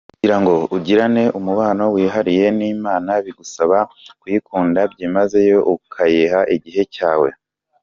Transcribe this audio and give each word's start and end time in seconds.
Kugira 0.17 0.35
ngo 0.39 0.53
ugirane 0.75 1.23
umubano 1.39 1.83
wihariye 1.95 2.45
n’Imana 2.57 3.11
bigusaba 3.25 3.77
kuyikunda 4.21 4.79
byimazeyo 4.91 5.57
ukayiha 5.75 6.39
igihe 6.57 6.83
cyawe. 6.95 7.29